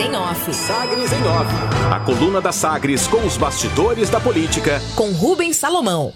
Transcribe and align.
em 0.00 0.16
Off. 0.16 0.54
Sagres 0.54 1.12
em 1.12 1.22
Off. 1.28 1.54
A 1.92 2.00
coluna 2.00 2.40
da 2.40 2.52
Sagres 2.52 3.06
com 3.06 3.18
os 3.26 3.36
bastidores 3.36 4.08
da 4.08 4.18
política. 4.18 4.80
Com 4.96 5.12
Rubens 5.12 5.56
Salomão. 5.56 6.12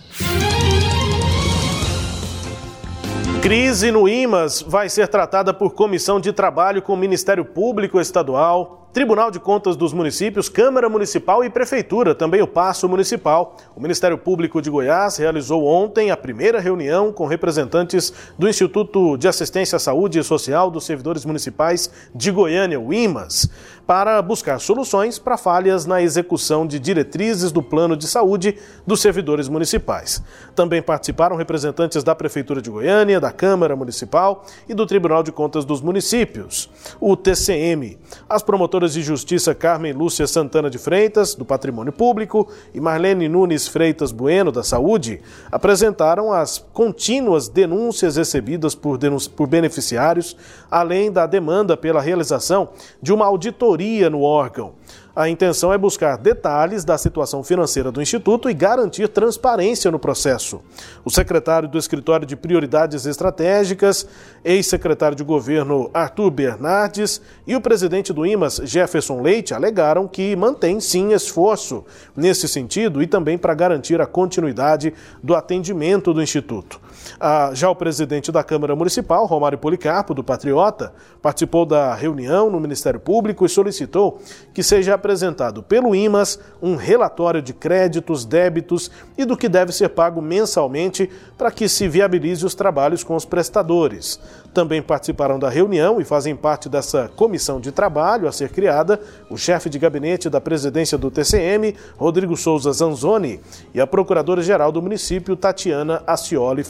Crise 3.42 3.90
no 3.90 4.08
IMAS 4.08 4.62
vai 4.62 4.88
ser 4.88 5.06
tratada 5.08 5.52
por 5.52 5.74
comissão 5.74 6.18
de 6.18 6.32
trabalho 6.32 6.80
com 6.80 6.94
o 6.94 6.96
Ministério 6.96 7.44
Público 7.44 8.00
Estadual, 8.00 8.83
Tribunal 8.94 9.28
de 9.28 9.40
Contas 9.40 9.74
dos 9.74 9.92
Municípios, 9.92 10.48
Câmara 10.48 10.88
Municipal 10.88 11.42
e 11.42 11.50
Prefeitura, 11.50 12.14
também 12.14 12.40
o 12.40 12.46
Passo 12.46 12.88
Municipal. 12.88 13.56
O 13.74 13.80
Ministério 13.80 14.16
Público 14.16 14.62
de 14.62 14.70
Goiás 14.70 15.16
realizou 15.16 15.64
ontem 15.64 16.12
a 16.12 16.16
primeira 16.16 16.60
reunião 16.60 17.12
com 17.12 17.26
representantes 17.26 18.12
do 18.38 18.48
Instituto 18.48 19.16
de 19.16 19.26
Assistência 19.26 19.74
à 19.74 19.80
Saúde 19.80 20.20
e 20.20 20.22
Social 20.22 20.70
dos 20.70 20.86
Servidores 20.86 21.24
Municipais 21.24 21.90
de 22.14 22.30
Goiânia, 22.30 22.78
o 22.78 22.94
IMAS, 22.94 23.50
para 23.84 24.22
buscar 24.22 24.60
soluções 24.60 25.18
para 25.18 25.36
falhas 25.36 25.84
na 25.86 26.00
execução 26.00 26.64
de 26.64 26.78
diretrizes 26.78 27.50
do 27.50 27.62
plano 27.62 27.96
de 27.96 28.06
saúde 28.06 28.56
dos 28.86 29.00
servidores 29.00 29.48
municipais. 29.48 30.22
Também 30.54 30.80
participaram 30.80 31.34
representantes 31.34 32.04
da 32.04 32.14
Prefeitura 32.14 32.62
de 32.62 32.70
Goiânia, 32.70 33.20
da 33.20 33.32
Câmara 33.32 33.74
Municipal 33.74 34.44
e 34.68 34.72
do 34.72 34.86
Tribunal 34.86 35.24
de 35.24 35.32
Contas 35.32 35.64
dos 35.64 35.80
Municípios, 35.80 36.70
o 37.00 37.16
TCM. 37.16 37.98
As 38.28 38.42
promotoras 38.42 38.83
De 38.92 39.02
Justiça 39.02 39.54
Carmen 39.54 39.92
Lúcia 39.92 40.26
Santana 40.26 40.68
de 40.68 40.78
Freitas, 40.78 41.34
do 41.34 41.44
Patrimônio 41.44 41.92
Público, 41.92 42.48
e 42.74 42.80
Marlene 42.80 43.28
Nunes 43.28 43.66
Freitas 43.66 44.12
Bueno, 44.12 44.52
da 44.52 44.62
Saúde, 44.62 45.20
apresentaram 45.50 46.32
as 46.32 46.58
contínuas 46.72 47.48
denúncias 47.48 48.16
recebidas 48.16 48.74
por, 48.74 48.98
denunci 48.98 49.30
por 49.30 49.46
beneficiários, 49.46 50.36
além 50.70 51.10
da 51.10 51.26
demanda 51.26 51.76
pela 51.76 52.00
realização 52.00 52.68
de 53.00 53.12
uma 53.12 53.26
auditoria 53.26 54.10
no 54.10 54.22
órgão. 54.22 54.74
A 55.16 55.28
intenção 55.28 55.72
é 55.72 55.78
buscar 55.78 56.18
detalhes 56.18 56.84
da 56.84 56.98
situação 56.98 57.44
financeira 57.44 57.92
do 57.92 58.02
Instituto 58.02 58.50
e 58.50 58.54
garantir 58.54 59.06
transparência 59.06 59.88
no 59.88 59.98
processo. 59.98 60.60
O 61.04 61.10
secretário 61.10 61.68
do 61.68 61.78
Escritório 61.78 62.26
de 62.26 62.34
Prioridades 62.34 63.06
Estratégicas, 63.06 64.08
ex-secretário 64.44 65.16
de 65.16 65.22
governo 65.22 65.88
Arthur 65.94 66.32
Bernardes 66.32 67.22
e 67.46 67.54
o 67.54 67.60
presidente 67.60 68.12
do 68.12 68.26
IMAS, 68.26 68.60
Jefferson 68.64 69.22
Leite, 69.22 69.54
alegaram 69.54 70.08
que 70.08 70.34
mantém 70.34 70.80
sim 70.80 71.12
esforço 71.12 71.84
nesse 72.16 72.48
sentido 72.48 73.00
e 73.00 73.06
também 73.06 73.38
para 73.38 73.54
garantir 73.54 74.00
a 74.00 74.06
continuidade 74.06 74.92
do 75.22 75.36
atendimento 75.36 76.12
do 76.12 76.20
Instituto. 76.20 76.80
Ah, 77.18 77.50
já 77.54 77.70
o 77.70 77.74
presidente 77.74 78.32
da 78.32 78.42
Câmara 78.42 78.74
Municipal, 78.74 79.26
Romário 79.26 79.58
Policarpo, 79.58 80.14
do 80.14 80.24
Patriota, 80.24 80.92
participou 81.22 81.64
da 81.64 81.94
reunião 81.94 82.50
no 82.50 82.60
Ministério 82.60 83.00
Público 83.00 83.44
e 83.44 83.48
solicitou 83.48 84.20
que 84.52 84.62
seja 84.62 84.94
apresentado 84.94 85.62
pelo 85.62 85.94
IMAS 85.94 86.38
um 86.62 86.76
relatório 86.76 87.40
de 87.40 87.52
créditos, 87.52 88.24
débitos 88.24 88.90
e 89.16 89.24
do 89.24 89.36
que 89.36 89.48
deve 89.48 89.72
ser 89.72 89.90
pago 89.90 90.20
mensalmente 90.20 91.10
para 91.36 91.50
que 91.50 91.68
se 91.68 91.88
viabilize 91.88 92.44
os 92.44 92.54
trabalhos 92.54 93.02
com 93.02 93.14
os 93.14 93.24
prestadores. 93.24 94.20
Também 94.52 94.80
participaram 94.80 95.38
da 95.38 95.48
reunião 95.48 96.00
e 96.00 96.04
fazem 96.04 96.36
parte 96.36 96.68
dessa 96.68 97.08
comissão 97.16 97.60
de 97.60 97.72
trabalho 97.72 98.28
a 98.28 98.32
ser 98.32 98.50
criada 98.50 99.00
o 99.28 99.36
chefe 99.36 99.68
de 99.68 99.78
gabinete 99.78 100.30
da 100.30 100.40
presidência 100.40 100.96
do 100.96 101.10
TCM, 101.10 101.74
Rodrigo 101.96 102.36
Souza 102.36 102.72
Zanzoni, 102.72 103.40
e 103.74 103.80
a 103.80 103.86
procuradora-geral 103.86 104.70
do 104.70 104.80
município, 104.80 105.36
Tatiana 105.36 106.02
Acioli 106.06 106.62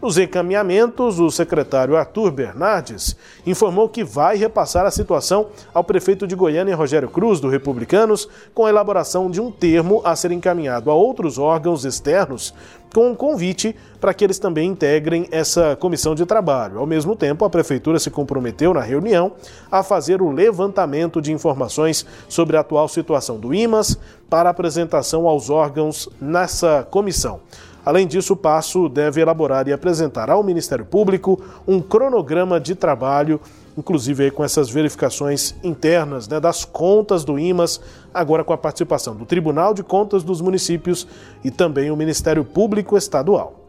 Nos 0.00 0.18
encaminhamentos, 0.18 1.18
o 1.18 1.30
secretário 1.30 1.96
Arthur 1.96 2.30
Bernardes 2.30 3.16
informou 3.46 3.88
que 3.88 4.04
vai 4.04 4.36
repassar 4.36 4.84
a 4.84 4.90
situação 4.90 5.46
ao 5.72 5.82
prefeito 5.82 6.26
de 6.26 6.36
Goiânia, 6.36 6.76
Rogério 6.76 7.08
Cruz, 7.08 7.40
do 7.40 7.48
Republicanos, 7.48 8.28
com 8.54 8.66
a 8.66 8.68
elaboração 8.68 9.30
de 9.30 9.40
um 9.40 9.50
termo 9.50 10.02
a 10.04 10.14
ser 10.14 10.32
encaminhado 10.32 10.90
a 10.90 10.94
outros 10.94 11.38
órgãos 11.38 11.86
externos 11.86 12.52
com 12.94 13.10
um 13.10 13.14
convite 13.14 13.74
para 13.98 14.12
que 14.12 14.22
eles 14.22 14.38
também 14.38 14.68
integrem 14.68 15.28
essa 15.30 15.74
comissão 15.76 16.14
de 16.14 16.26
trabalho. 16.26 16.78
Ao 16.78 16.86
mesmo 16.86 17.16
tempo, 17.16 17.44
a 17.44 17.50
Prefeitura 17.50 17.98
se 17.98 18.10
comprometeu 18.10 18.74
na 18.74 18.80
reunião 18.82 19.32
a 19.70 19.82
fazer 19.82 20.20
o 20.20 20.30
levantamento 20.30 21.22
de 21.22 21.32
informações 21.32 22.06
sobre 22.28 22.56
a 22.56 22.60
atual 22.60 22.86
situação 22.86 23.38
do 23.38 23.54
IMAS 23.54 23.98
para 24.28 24.50
apresentação 24.50 25.26
aos 25.26 25.48
órgãos 25.48 26.08
nessa 26.20 26.86
comissão. 26.90 27.40
Além 27.86 28.04
disso, 28.04 28.32
o 28.32 28.36
Passo 28.36 28.88
deve 28.88 29.20
elaborar 29.20 29.68
e 29.68 29.72
apresentar 29.72 30.28
ao 30.28 30.42
Ministério 30.42 30.84
Público 30.84 31.40
um 31.68 31.80
cronograma 31.80 32.58
de 32.58 32.74
trabalho, 32.74 33.40
inclusive 33.78 34.32
com 34.32 34.42
essas 34.42 34.68
verificações 34.68 35.54
internas 35.62 36.26
né, 36.26 36.40
das 36.40 36.64
contas 36.64 37.24
do 37.24 37.38
IMAS, 37.38 37.80
agora 38.12 38.42
com 38.42 38.52
a 38.52 38.58
participação 38.58 39.14
do 39.14 39.24
Tribunal 39.24 39.72
de 39.72 39.84
Contas 39.84 40.24
dos 40.24 40.40
Municípios 40.40 41.06
e 41.44 41.50
também 41.52 41.88
o 41.92 41.96
Ministério 41.96 42.44
Público 42.44 42.96
Estadual. 42.96 43.65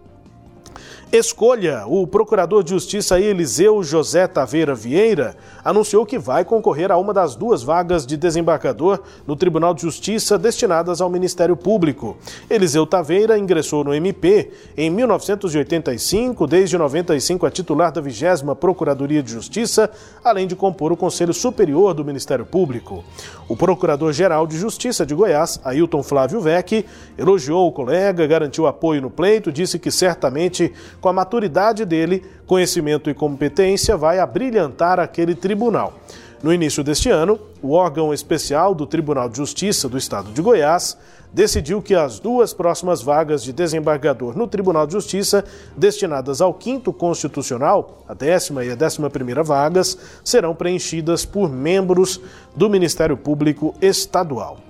Escolha. 1.10 1.86
O 1.88 2.06
procurador 2.06 2.62
de 2.62 2.72
Justiça 2.72 3.18
Eliseu 3.18 3.82
José 3.82 4.28
Taveira 4.28 4.76
Vieira 4.76 5.38
anunciou 5.64 6.06
que 6.06 6.20
vai 6.20 6.44
concorrer 6.44 6.92
a 6.92 6.98
uma 6.98 7.14
das 7.14 7.34
duas 7.34 7.64
vagas 7.64 8.06
de 8.06 8.18
desembargador 8.18 9.00
no 9.26 9.34
Tribunal 9.34 9.74
de 9.74 9.84
Justiça 9.84 10.38
destinadas 10.38 11.00
ao 11.00 11.10
Ministério 11.10 11.56
Público. 11.56 12.18
Eliseu 12.50 12.86
Taveira 12.86 13.38
ingressou 13.38 13.86
no 13.86 13.94
MP 13.94 14.52
em 14.76 14.90
1985, 14.90 16.46
desde 16.46 16.78
95 16.78 17.48
é 17.48 17.50
titular 17.52 17.90
da 17.90 18.02
20 18.02 18.44
Procuradoria 18.60 19.24
de 19.24 19.32
Justiça, 19.32 19.90
além 20.22 20.46
de 20.46 20.58
compor 20.58 20.92
o 20.92 20.98
Conselho 20.98 21.34
Superior 21.34 21.94
do 21.94 22.04
Ministério 22.04 22.46
Público. 22.46 23.02
O 23.48 23.56
Procurador-Geral 23.56 24.46
de 24.46 24.58
Justiça 24.58 25.06
de 25.06 25.16
Goiás, 25.16 25.58
Ailton 25.64 26.04
Flávio 26.04 26.42
Vec, 26.42 26.86
elogiou 27.18 27.66
o 27.66 27.72
colega, 27.72 28.28
garantiu 28.28 28.68
apoio 28.68 29.02
no 29.02 29.10
pleito, 29.10 29.54
disse 29.54 29.80
que 29.80 29.90
certamente 29.90 30.74
com 31.00 31.10
a 31.10 31.14
maturidade 31.14 31.86
dele, 31.86 32.26
conhecimento 32.46 33.10
e 33.10 33.14
competência, 33.14 33.98
vai 33.98 34.20
abrilhantar 34.20 35.00
aquele 35.00 35.36
tribunal. 35.36 35.94
No 36.42 36.54
início 36.54 36.84
deste 36.84 37.10
ano, 37.10 37.40
o 37.62 37.72
órgão 37.72 38.14
especial 38.14 38.76
do 38.76 38.86
Tribunal 38.86 39.28
de 39.28 39.38
Justiça 39.38 39.90
do 39.90 39.98
Estado 39.98 40.32
de 40.32 40.42
Goiás 40.42 40.96
decidiu 41.34 41.82
que 41.82 41.96
as 41.96 42.20
duas 42.20 42.54
próximas 42.54 43.02
vagas 43.02 43.44
de 43.44 43.52
desembargador 43.52 44.38
no 44.38 44.48
Tribunal 44.48 44.86
de 44.86 44.94
Justiça, 44.94 45.44
destinadas 45.76 46.40
ao 46.40 46.54
quinto 46.54 46.94
constitucional, 46.94 48.04
a 48.08 48.14
décima 48.14 48.64
e 48.64 48.72
a 48.72 48.76
décima 48.76 49.10
primeira 49.10 49.44
vagas, 49.44 49.98
serão 50.24 50.56
preenchidas 50.56 51.26
por 51.26 51.50
membros 51.50 52.22
do 52.56 52.70
Ministério 52.70 53.18
Público 53.18 53.74
Estadual. 53.82 54.67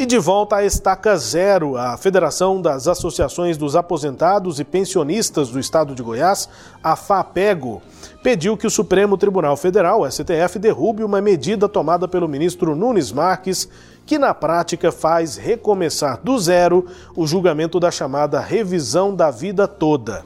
E 0.00 0.06
de 0.06 0.18
volta 0.18 0.56
à 0.56 0.64
Estaca 0.64 1.14
Zero, 1.18 1.76
a 1.76 1.94
Federação 1.94 2.58
das 2.58 2.88
Associações 2.88 3.58
dos 3.58 3.76
Aposentados 3.76 4.58
e 4.58 4.64
Pensionistas 4.64 5.50
do 5.50 5.60
Estado 5.60 5.94
de 5.94 6.02
Goiás, 6.02 6.48
a 6.82 6.96
FAPEGO, 6.96 7.82
pediu 8.22 8.56
que 8.56 8.66
o 8.66 8.70
Supremo 8.70 9.18
Tribunal 9.18 9.58
Federal, 9.58 10.10
STF, 10.10 10.58
derrube 10.58 11.04
uma 11.04 11.20
medida 11.20 11.68
tomada 11.68 12.08
pelo 12.08 12.26
ministro 12.26 12.74
Nunes 12.74 13.12
Marques, 13.12 13.68
que 14.06 14.18
na 14.18 14.32
prática 14.32 14.90
faz 14.90 15.36
recomeçar 15.36 16.18
do 16.24 16.38
zero 16.38 16.86
o 17.14 17.26
julgamento 17.26 17.78
da 17.78 17.90
chamada 17.90 18.40
revisão 18.40 19.14
da 19.14 19.30
vida 19.30 19.68
toda. 19.68 20.24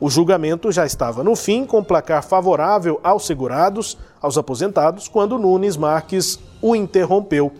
O 0.00 0.10
julgamento 0.10 0.72
já 0.72 0.84
estava 0.84 1.22
no 1.22 1.36
fim, 1.36 1.64
com 1.64 1.84
placar 1.84 2.24
favorável 2.24 2.98
aos 3.04 3.24
segurados, 3.24 3.96
aos 4.20 4.36
aposentados, 4.36 5.06
quando 5.06 5.38
Nunes 5.38 5.76
Marques 5.76 6.40
o 6.60 6.74
interrompeu 6.74 7.52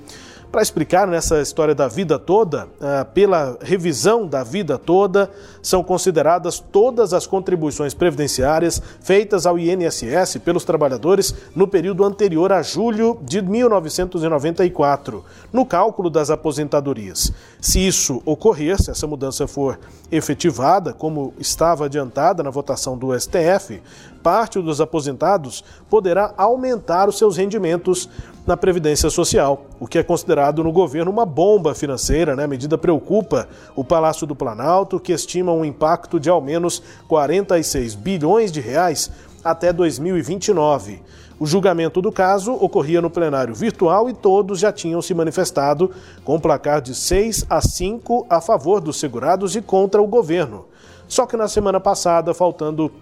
para 0.52 0.60
explicar 0.60 1.08
nessa 1.08 1.40
história 1.40 1.74
da 1.74 1.88
vida 1.88 2.18
toda, 2.18 2.68
ah, 2.78 3.06
pela 3.06 3.56
revisão 3.62 4.26
da 4.26 4.44
vida 4.44 4.76
toda, 4.76 5.30
são 5.62 5.82
consideradas 5.82 6.60
todas 6.60 7.14
as 7.14 7.26
contribuições 7.26 7.94
previdenciárias 7.94 8.82
feitas 9.00 9.46
ao 9.46 9.58
INSS 9.58 10.36
pelos 10.44 10.62
trabalhadores 10.62 11.34
no 11.56 11.66
período 11.66 12.04
anterior 12.04 12.52
a 12.52 12.60
julho 12.60 13.18
de 13.22 13.40
1994, 13.40 15.24
no 15.50 15.64
cálculo 15.64 16.10
das 16.10 16.28
aposentadorias. 16.28 17.32
Se 17.58 17.84
isso 17.84 18.20
ocorrer, 18.26 18.80
se 18.80 18.90
essa 18.90 19.06
mudança 19.06 19.46
for 19.46 19.78
efetivada, 20.10 20.92
como 20.92 21.32
estava 21.38 21.86
adiantada 21.86 22.42
na 22.42 22.50
votação 22.50 22.98
do 22.98 23.18
STF, 23.18 23.80
parte 24.22 24.60
dos 24.60 24.80
aposentados 24.80 25.64
poderá 25.90 26.32
aumentar 26.36 27.08
os 27.08 27.18
seus 27.18 27.36
rendimentos 27.36 28.08
na 28.46 28.56
Previdência 28.56 29.10
Social, 29.10 29.66
o 29.78 29.86
que 29.86 29.98
é 29.98 30.02
considerado 30.02 30.64
no 30.64 30.72
governo 30.72 31.10
uma 31.10 31.26
bomba 31.26 31.74
financeira. 31.74 32.34
Né? 32.34 32.44
A 32.44 32.48
medida 32.48 32.78
preocupa 32.78 33.48
o 33.74 33.84
Palácio 33.84 34.26
do 34.26 34.34
Planalto, 34.34 34.98
que 34.98 35.12
estima 35.12 35.52
um 35.52 35.64
impacto 35.64 36.18
de 36.18 36.28
ao 36.28 36.40
menos 36.40 36.82
46 37.08 37.94
bilhões 37.94 38.50
de 38.50 38.60
reais 38.60 39.10
até 39.44 39.72
2029. 39.72 41.02
O 41.38 41.46
julgamento 41.46 42.00
do 42.00 42.12
caso 42.12 42.52
ocorria 42.52 43.02
no 43.02 43.10
plenário 43.10 43.54
virtual 43.54 44.08
e 44.08 44.14
todos 44.14 44.60
já 44.60 44.70
tinham 44.70 45.02
se 45.02 45.12
manifestado 45.12 45.90
com 46.24 46.38
placar 46.38 46.80
de 46.80 46.94
6 46.94 47.46
a 47.50 47.60
5 47.60 48.26
a 48.30 48.40
favor 48.40 48.80
dos 48.80 49.00
segurados 49.00 49.56
e 49.56 49.60
contra 49.60 50.00
o 50.00 50.06
governo. 50.06 50.66
Só 51.08 51.26
que 51.26 51.36
na 51.36 51.48
semana 51.48 51.80
passada, 51.80 52.32
faltando 52.32 52.92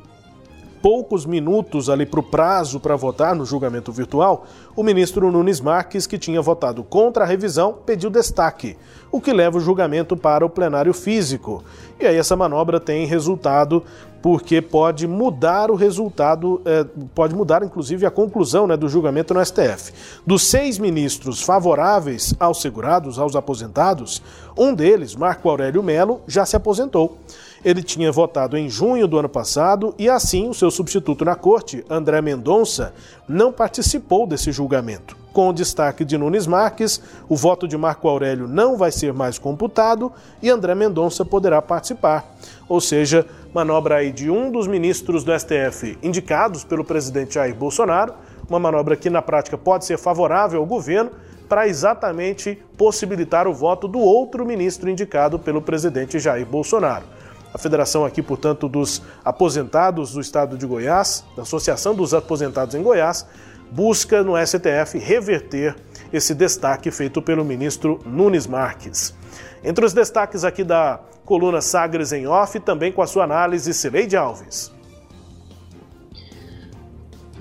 poucos 0.82 1.26
minutos 1.26 1.88
ali 1.90 2.06
para 2.06 2.20
o 2.20 2.22
prazo 2.22 2.80
para 2.80 2.96
votar 2.96 3.34
no 3.34 3.44
julgamento 3.44 3.92
virtual, 3.92 4.46
o 4.74 4.82
ministro 4.82 5.30
Nunes 5.30 5.60
Marques, 5.60 6.06
que 6.06 6.18
tinha 6.18 6.40
votado 6.40 6.82
contra 6.82 7.24
a 7.24 7.26
revisão, 7.26 7.78
pediu 7.84 8.10
destaque, 8.10 8.76
o 9.12 9.20
que 9.20 9.32
leva 9.32 9.58
o 9.58 9.60
julgamento 9.60 10.16
para 10.16 10.44
o 10.44 10.50
plenário 10.50 10.94
físico. 10.94 11.62
E 11.98 12.06
aí 12.06 12.16
essa 12.16 12.36
manobra 12.36 12.80
tem 12.80 13.06
resultado 13.06 13.84
porque 14.22 14.60
pode 14.60 15.06
mudar 15.06 15.70
o 15.70 15.74
resultado, 15.74 16.60
é, 16.64 16.84
pode 17.14 17.34
mudar 17.34 17.62
inclusive 17.62 18.04
a 18.04 18.10
conclusão 18.10 18.66
né, 18.66 18.76
do 18.76 18.88
julgamento 18.88 19.32
no 19.32 19.44
STF. 19.44 19.92
Dos 20.26 20.46
seis 20.46 20.78
ministros 20.78 21.42
favoráveis 21.42 22.34
aos 22.38 22.60
segurados, 22.60 23.18
aos 23.18 23.34
aposentados, 23.34 24.22
um 24.56 24.74
deles, 24.74 25.16
Marco 25.16 25.48
Aurélio 25.48 25.82
Melo, 25.82 26.20
já 26.26 26.44
se 26.44 26.56
aposentou. 26.56 27.18
Ele 27.62 27.82
tinha 27.82 28.10
votado 28.10 28.56
em 28.56 28.70
junho 28.70 29.06
do 29.06 29.18
ano 29.18 29.28
passado 29.28 29.94
e, 29.98 30.08
assim, 30.08 30.48
o 30.48 30.54
seu 30.54 30.70
substituto 30.70 31.24
na 31.24 31.34
corte, 31.34 31.84
André 31.90 32.22
Mendonça, 32.22 32.94
não 33.28 33.52
participou 33.52 34.26
desse 34.26 34.50
julgamento. 34.50 35.14
Com 35.30 35.50
o 35.50 35.52
destaque 35.52 36.04
de 36.04 36.16
Nunes 36.16 36.46
Marques, 36.46 37.00
o 37.28 37.36
voto 37.36 37.68
de 37.68 37.76
Marco 37.76 38.08
Aurélio 38.08 38.48
não 38.48 38.78
vai 38.78 38.90
ser 38.90 39.12
mais 39.12 39.38
computado 39.38 40.10
e 40.42 40.48
André 40.48 40.74
Mendonça 40.74 41.24
poderá 41.24 41.60
participar. 41.60 42.34
Ou 42.68 42.80
seja, 42.80 43.26
manobra 43.52 43.96
aí 43.96 44.10
de 44.10 44.30
um 44.30 44.50
dos 44.50 44.66
ministros 44.66 45.22
do 45.22 45.38
STF 45.38 45.98
indicados 46.02 46.64
pelo 46.64 46.84
presidente 46.84 47.34
Jair 47.34 47.54
Bolsonaro, 47.54 48.14
uma 48.48 48.58
manobra 48.58 48.96
que 48.96 49.10
na 49.10 49.22
prática 49.22 49.56
pode 49.56 49.84
ser 49.84 49.98
favorável 49.98 50.60
ao 50.60 50.66
governo 50.66 51.10
para 51.48 51.68
exatamente 51.68 52.58
possibilitar 52.76 53.46
o 53.46 53.52
voto 53.52 53.86
do 53.86 53.98
outro 53.98 54.46
ministro 54.46 54.88
indicado 54.88 55.38
pelo 55.38 55.60
presidente 55.60 56.18
Jair 56.18 56.46
Bolsonaro. 56.46 57.04
A 57.52 57.58
federação 57.58 58.04
aqui, 58.04 58.22
portanto, 58.22 58.68
dos 58.68 59.02
aposentados 59.24 60.12
do 60.12 60.20
estado 60.20 60.56
de 60.56 60.66
Goiás, 60.66 61.24
da 61.36 61.42
Associação 61.42 61.94
dos 61.94 62.14
Aposentados 62.14 62.74
em 62.74 62.82
Goiás, 62.82 63.26
busca 63.70 64.22
no 64.22 64.34
STF 64.36 64.98
reverter 64.98 65.76
esse 66.12 66.34
destaque 66.34 66.90
feito 66.90 67.20
pelo 67.20 67.44
ministro 67.44 68.00
Nunes 68.04 68.46
Marques. 68.46 69.14
Entre 69.62 69.84
os 69.84 69.92
destaques 69.92 70.44
aqui 70.44 70.64
da 70.64 71.00
coluna 71.24 71.60
Sagres 71.60 72.12
em 72.12 72.26
Off, 72.26 72.58
também 72.60 72.90
com 72.90 73.02
a 73.02 73.06
sua 73.06 73.24
análise, 73.24 73.72
Cileide 73.74 74.16
Alves. 74.16 74.72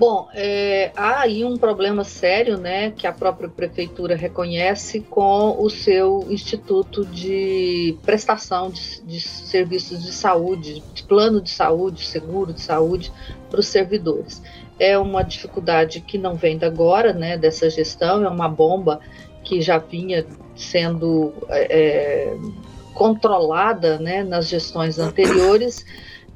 Bom, 0.00 0.28
é, 0.32 0.92
há 0.96 1.20
aí 1.20 1.44
um 1.44 1.58
problema 1.58 2.04
sério, 2.04 2.56
né, 2.56 2.90
que 2.90 3.06
a 3.06 3.12
própria 3.12 3.50
prefeitura 3.50 4.16
reconhece 4.16 5.02
com 5.02 5.62
o 5.62 5.68
seu 5.68 6.26
instituto 6.30 7.04
de 7.04 7.98
prestação 8.00 8.70
de, 8.70 9.02
de 9.02 9.20
serviços 9.20 10.02
de 10.02 10.10
saúde, 10.10 10.82
de 10.94 11.02
plano 11.02 11.38
de 11.38 11.50
saúde, 11.50 12.06
seguro 12.06 12.54
de 12.54 12.62
saúde 12.62 13.12
para 13.50 13.60
os 13.60 13.66
servidores. 13.66 14.42
É 14.78 14.96
uma 14.96 15.22
dificuldade 15.22 16.00
que 16.00 16.16
não 16.16 16.34
vem 16.34 16.56
da 16.56 16.68
agora, 16.68 17.12
né, 17.12 17.36
dessa 17.36 17.68
gestão, 17.68 18.24
é 18.24 18.28
uma 18.30 18.48
bomba 18.48 19.00
que 19.44 19.60
já 19.60 19.76
vinha 19.76 20.24
sendo 20.56 21.34
é, 21.50 22.34
controlada, 22.94 23.98
né, 23.98 24.24
nas 24.24 24.48
gestões 24.48 24.98
anteriores 24.98 25.84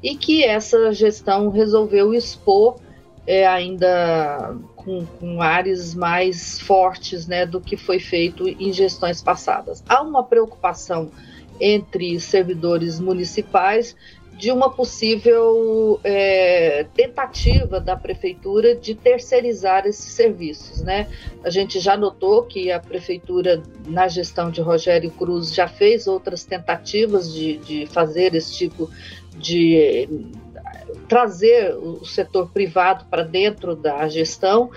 e 0.03 0.15
que 0.15 0.43
essa 0.43 0.93
gestão 0.93 1.49
resolveu 1.49 2.13
expor 2.13 2.84
é, 3.27 3.45
ainda 3.47 4.55
com, 4.75 5.05
com 5.05 5.41
ares 5.41 5.95
mais 5.95 6.59
fortes 6.59 7.27
né, 7.27 7.45
do 7.45 7.59
que 7.59 7.75
foi 7.75 7.99
feito 7.99 8.47
em 8.47 8.71
gestões 8.71 9.21
passadas. 9.21 9.83
Há 9.87 10.01
uma 10.01 10.23
preocupação 10.23 11.09
entre 11.59 12.19
servidores 12.19 12.99
municipais 12.99 13.95
de 14.37 14.51
uma 14.51 14.69
possível 14.69 15.99
é, 16.03 16.85
tentativa 16.93 17.79
da 17.79 17.95
prefeitura 17.95 18.75
de 18.75 18.93
terceirizar 18.93 19.85
esses 19.85 20.11
serviços, 20.11 20.81
né? 20.81 21.07
A 21.41 21.49
gente 21.49 21.79
já 21.79 21.95
notou 21.95 22.43
que 22.43 22.69
a 22.69 22.79
prefeitura, 22.79 23.63
na 23.87 24.09
gestão 24.09 24.51
de 24.51 24.59
Rogério 24.59 25.09
Cruz, 25.11 25.53
já 25.53 25.69
fez 25.69 26.05
outras 26.05 26.43
tentativas 26.43 27.33
de, 27.33 27.57
de 27.59 27.85
fazer 27.85 28.35
esse 28.35 28.53
tipo 28.53 28.89
de 29.37 30.35
trazer 31.07 31.75
o 31.75 32.05
setor 32.05 32.49
privado 32.51 33.05
para 33.05 33.23
dentro 33.23 33.75
da 33.75 34.07
gestão 34.07 34.71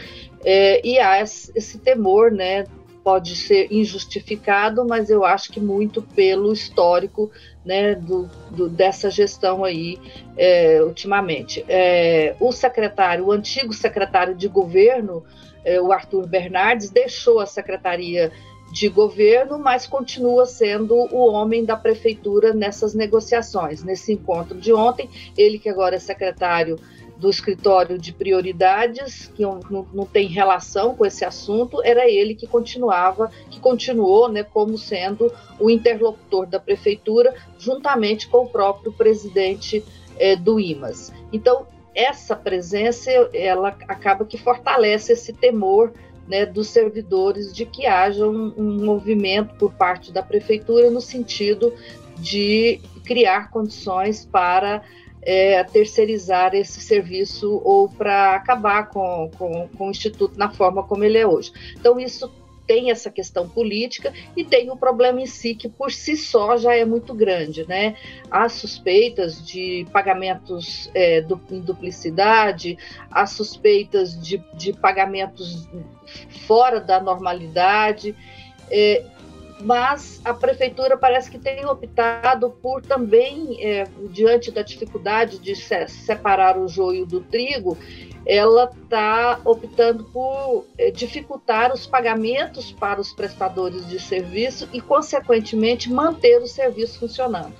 é, 0.44 0.86
e 0.86 0.98
há 0.98 1.20
esse 1.20 1.78
temor, 1.78 2.30
né? 2.30 2.64
Pode 3.02 3.36
ser 3.36 3.72
injustificado, 3.72 4.86
mas 4.86 5.08
eu 5.08 5.24
acho 5.24 5.50
que 5.50 5.58
muito 5.58 6.02
pelo 6.02 6.52
histórico 6.52 7.30
né, 7.64 7.94
do, 7.94 8.28
do 8.50 8.68
dessa 8.68 9.10
gestão 9.10 9.64
aí 9.64 9.98
é, 10.36 10.82
ultimamente. 10.82 11.64
É, 11.68 12.36
o 12.38 12.52
secretário, 12.52 13.26
o 13.26 13.32
antigo 13.32 13.72
secretário 13.72 14.34
de 14.34 14.46
governo, 14.46 15.24
é, 15.64 15.80
o 15.80 15.90
Arthur 15.90 16.26
Bernardes, 16.26 16.90
deixou 16.90 17.40
a 17.40 17.46
secretaria 17.46 18.30
de 18.70 18.88
governo, 18.88 19.58
mas 19.58 19.86
continua 19.86 20.44
sendo 20.46 20.94
o 20.94 21.26
homem 21.26 21.64
da 21.64 21.76
prefeitura 21.76 22.52
nessas 22.52 22.94
negociações. 22.94 23.82
Nesse 23.82 24.12
encontro 24.12 24.58
de 24.58 24.72
ontem, 24.72 25.08
ele 25.36 25.58
que 25.58 25.68
agora 25.68 25.96
é 25.96 25.98
secretário 25.98 26.78
do 27.18 27.28
escritório 27.28 27.98
de 27.98 28.12
prioridades, 28.12 29.26
que 29.34 29.42
não, 29.42 29.58
não, 29.92 30.06
tem 30.06 30.28
relação 30.28 30.94
com 30.94 31.04
esse 31.04 31.24
assunto, 31.24 31.82
era 31.82 32.08
ele 32.08 32.34
que 32.34 32.46
continuava, 32.46 33.28
que 33.50 33.58
continuou 33.58 34.28
né, 34.28 34.44
como 34.44 34.78
sendo 34.78 35.32
o 35.58 35.68
interlocutor 35.68 36.46
da 36.46 36.60
prefeitura, 36.60 37.34
juntamente 37.58 38.28
com 38.28 38.44
o 38.44 38.48
próprio 38.48 38.92
presidente 38.92 39.84
eh, 40.16 40.36
do 40.36 40.60
IMAS. 40.60 41.12
Então, 41.32 41.66
essa 41.92 42.36
presença, 42.36 43.10
ela 43.34 43.70
acaba 43.88 44.24
que 44.24 44.38
fortalece 44.38 45.14
esse 45.14 45.32
temor 45.32 45.92
né, 46.28 46.44
dos 46.44 46.68
servidores 46.68 47.52
de 47.52 47.64
que 47.64 47.86
haja 47.86 48.26
um, 48.26 48.52
um 48.56 48.84
movimento 48.84 49.54
por 49.54 49.72
parte 49.72 50.12
da 50.12 50.22
prefeitura 50.22 50.90
no 50.90 51.00
sentido 51.00 51.72
de 52.18 52.80
criar 53.04 53.50
condições 53.50 54.26
para 54.26 54.82
é, 55.22 55.62
terceirizar 55.64 56.54
esse 56.54 56.80
serviço 56.80 57.60
ou 57.64 57.88
para 57.88 58.34
acabar 58.34 58.88
com, 58.88 59.30
com, 59.36 59.68
com, 59.68 59.88
o 59.88 59.90
Instituto 59.90 60.38
na 60.38 60.50
forma 60.50 60.82
como 60.82 61.04
ele 61.04 61.18
é 61.18 61.26
hoje. 61.26 61.52
Então, 61.78 61.98
isso 61.98 62.30
tem 62.68 62.90
essa 62.90 63.10
questão 63.10 63.48
política 63.48 64.12
e 64.36 64.44
tem 64.44 64.70
o 64.70 64.76
problema 64.76 65.22
em 65.22 65.26
si, 65.26 65.54
que 65.54 65.70
por 65.70 65.90
si 65.90 66.18
só 66.18 66.58
já 66.58 66.76
é 66.76 66.84
muito 66.84 67.14
grande. 67.14 67.66
Né? 67.66 67.96
Há 68.30 68.46
suspeitas 68.50 69.44
de 69.44 69.86
pagamentos 69.90 70.90
é, 70.94 71.24
em 71.50 71.60
duplicidade, 71.60 72.76
há 73.10 73.26
suspeitas 73.26 74.20
de, 74.20 74.44
de 74.52 74.74
pagamentos 74.74 75.66
fora 76.46 76.78
da 76.78 77.00
normalidade. 77.00 78.14
É, 78.70 79.02
mas 79.60 80.20
a 80.24 80.32
prefeitura 80.32 80.96
parece 80.96 81.30
que 81.30 81.38
tem 81.38 81.66
optado 81.66 82.50
por 82.50 82.80
também, 82.82 83.58
é, 83.60 83.84
diante 84.10 84.52
da 84.52 84.62
dificuldade 84.62 85.38
de 85.38 85.56
se 85.56 85.88
separar 85.88 86.56
o 86.56 86.68
joio 86.68 87.04
do 87.04 87.20
trigo, 87.20 87.76
ela 88.28 88.70
está 88.82 89.40
optando 89.42 90.04
por 90.04 90.66
é, 90.76 90.90
dificultar 90.90 91.72
os 91.72 91.86
pagamentos 91.86 92.70
para 92.70 93.00
os 93.00 93.10
prestadores 93.10 93.88
de 93.88 93.98
serviço 93.98 94.68
e, 94.70 94.82
consequentemente, 94.82 95.90
manter 95.90 96.42
o 96.42 96.46
serviço 96.46 97.00
funcionando. 97.00 97.54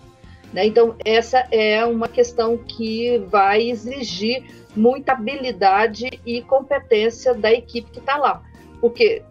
Né? 0.53 0.67
Então, 0.67 0.95
essa 1.03 1.39
é 1.51 1.83
uma 1.87 2.07
questão 2.07 2.59
que 2.59 3.17
vai 3.31 3.71
exigir 3.71 4.45
muita 4.77 5.13
habilidade 5.13 6.21
e 6.25 6.43
competência 6.43 7.33
da 7.33 7.51
equipe 7.51 7.91
que 7.91 7.99
está 7.99 8.19
lá. 8.19 8.43
Porque 8.79 9.23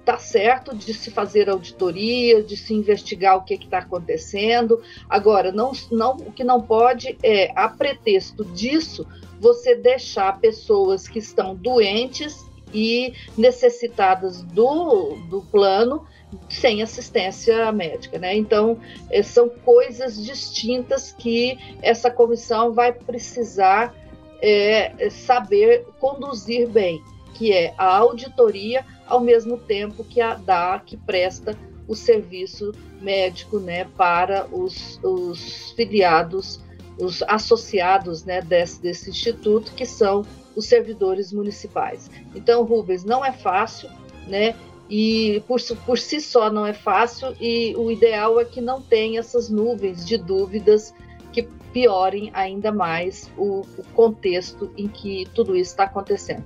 está 0.00 0.18
certo 0.18 0.74
de 0.74 0.92
se 0.92 1.12
fazer 1.12 1.48
auditoria, 1.48 2.42
de 2.42 2.56
se 2.56 2.74
investigar 2.74 3.36
o 3.36 3.44
que 3.44 3.54
está 3.54 3.78
acontecendo. 3.78 4.82
Agora, 5.08 5.52
não, 5.52 5.70
não, 5.92 6.16
o 6.16 6.32
que 6.32 6.42
não 6.42 6.60
pode 6.60 7.16
é, 7.22 7.52
a 7.54 7.68
pretexto 7.68 8.44
disso, 8.44 9.06
você 9.42 9.74
deixar 9.74 10.40
pessoas 10.40 11.08
que 11.08 11.18
estão 11.18 11.56
doentes 11.56 12.46
e 12.72 13.12
necessitadas 13.36 14.40
do, 14.40 15.16
do 15.28 15.42
plano 15.42 16.06
sem 16.48 16.80
assistência 16.80 17.70
médica, 17.72 18.18
né? 18.20 18.36
Então, 18.36 18.78
é, 19.10 19.20
são 19.20 19.48
coisas 19.48 20.24
distintas 20.24 21.10
que 21.10 21.58
essa 21.82 22.08
comissão 22.08 22.72
vai 22.72 22.92
precisar 22.92 23.92
é, 24.40 25.10
saber 25.10 25.86
conduzir 25.98 26.68
bem, 26.68 27.02
que 27.34 27.52
é 27.52 27.74
a 27.76 27.96
auditoria 27.96 28.86
ao 29.06 29.20
mesmo 29.20 29.58
tempo 29.58 30.04
que 30.04 30.20
a 30.20 30.34
dá 30.34 30.78
que 30.78 30.96
presta 30.96 31.58
o 31.88 31.96
serviço 31.96 32.72
médico, 33.00 33.58
né, 33.58 33.86
para 33.96 34.46
os, 34.52 35.00
os 35.02 35.72
filiados, 35.72 36.60
os 36.98 37.22
associados, 37.22 38.24
né, 38.24 38.40
desse, 38.40 38.80
desse 38.80 39.10
instituto, 39.10 39.72
que 39.72 39.86
são 39.86 40.24
os 40.54 40.66
servidores 40.66 41.32
municipais. 41.32 42.10
Então, 42.34 42.62
Rubens, 42.64 43.04
não 43.04 43.24
é 43.24 43.32
fácil, 43.32 43.88
né? 44.26 44.54
E 44.88 45.42
por, 45.46 45.58
por 45.86 45.98
si 45.98 46.20
só 46.20 46.50
não 46.50 46.66
é 46.66 46.74
fácil, 46.74 47.34
e 47.40 47.74
o 47.76 47.90
ideal 47.90 48.38
é 48.38 48.44
que 48.44 48.60
não 48.60 48.82
tenha 48.82 49.20
essas 49.20 49.48
nuvens 49.48 50.04
de 50.04 50.18
dúvidas 50.18 50.92
que 51.32 51.48
piorem 51.72 52.30
ainda 52.34 52.70
mais 52.70 53.30
o, 53.38 53.62
o 53.78 53.82
contexto 53.94 54.70
em 54.76 54.88
que 54.88 55.26
tudo 55.34 55.56
isso 55.56 55.70
está 55.70 55.84
acontecendo. 55.84 56.44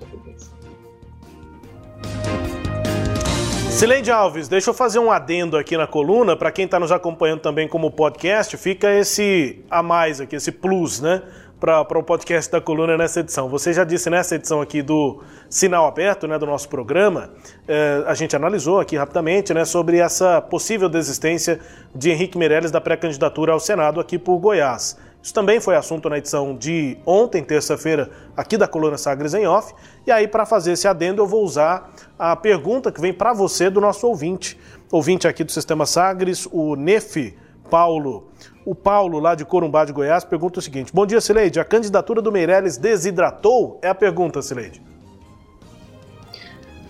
Sileide 3.76 4.10
Alves, 4.10 4.48
deixa 4.48 4.70
eu 4.70 4.74
fazer 4.74 4.98
um 4.98 5.10
adendo 5.10 5.54
aqui 5.54 5.76
na 5.76 5.86
coluna, 5.86 6.34
para 6.34 6.50
quem 6.50 6.64
está 6.64 6.80
nos 6.80 6.90
acompanhando 6.90 7.40
também 7.40 7.68
como 7.68 7.90
podcast, 7.90 8.56
fica 8.56 8.90
esse 8.90 9.62
a 9.70 9.82
mais 9.82 10.18
aqui, 10.18 10.34
esse 10.34 10.50
plus, 10.50 10.98
né? 10.98 11.22
para 11.60 11.98
o 11.98 12.02
podcast 12.02 12.50
da 12.50 12.58
coluna 12.58 12.96
nessa 12.96 13.20
edição. 13.20 13.50
Você 13.50 13.74
já 13.74 13.84
disse 13.84 14.08
nessa 14.08 14.34
edição 14.34 14.62
aqui 14.62 14.80
do 14.80 15.22
Sinal 15.50 15.86
Aberto, 15.86 16.26
né, 16.26 16.38
do 16.38 16.46
nosso 16.46 16.68
programa, 16.68 17.30
eh, 17.66 18.02
a 18.06 18.14
gente 18.14 18.34
analisou 18.34 18.80
aqui 18.80 18.96
rapidamente 18.96 19.54
né, 19.54 19.64
sobre 19.64 19.98
essa 19.98 20.40
possível 20.40 20.88
desistência 20.88 21.60
de 21.94 22.10
Henrique 22.10 22.36
Meirelles 22.36 22.70
da 22.70 22.80
pré-candidatura 22.80 23.52
ao 23.52 23.60
Senado 23.60 24.00
aqui 24.00 24.18
por 24.18 24.38
Goiás. 24.38 24.98
Isso 25.22 25.34
também 25.34 25.60
foi 25.60 25.74
assunto 25.74 26.08
na 26.08 26.18
edição 26.18 26.56
de 26.56 26.96
ontem, 27.04 27.42
terça-feira, 27.42 28.10
aqui 28.36 28.56
da 28.56 28.68
coluna 28.68 28.96
Sagres 28.96 29.34
em 29.34 29.46
Off. 29.46 29.74
E 30.06 30.10
aí, 30.12 30.28
para 30.28 30.46
fazer 30.46 30.72
esse 30.72 30.86
adendo, 30.86 31.22
eu 31.22 31.26
vou 31.26 31.42
usar 31.44 31.92
a 32.18 32.36
pergunta 32.36 32.92
que 32.92 33.00
vem 33.00 33.12
para 33.12 33.32
você 33.32 33.68
do 33.68 33.80
nosso 33.80 34.06
ouvinte. 34.06 34.56
Ouvinte 34.90 35.26
aqui 35.26 35.42
do 35.42 35.50
Sistema 35.50 35.84
Sagres, 35.84 36.46
o 36.52 36.76
Nefe 36.76 37.36
Paulo. 37.68 38.28
O 38.64 38.74
Paulo, 38.74 39.18
lá 39.18 39.34
de 39.34 39.44
Corumbá 39.44 39.84
de 39.84 39.92
Goiás, 39.92 40.24
pergunta 40.24 40.58
o 40.58 40.62
seguinte: 40.62 40.92
Bom 40.92 41.04
dia, 41.04 41.20
Sileide. 41.20 41.58
A 41.58 41.64
candidatura 41.64 42.22
do 42.22 42.30
Meirelles 42.30 42.76
desidratou? 42.76 43.78
É 43.82 43.88
a 43.88 43.94
pergunta, 43.94 44.40
Sileide. 44.42 44.82